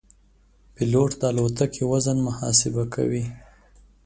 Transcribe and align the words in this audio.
پیلوټ 0.75 1.11
د 1.21 1.23
الوتکې 1.31 1.83
وزن 1.91 2.17
محاسبه 2.27 2.83
کوي. 2.93 3.25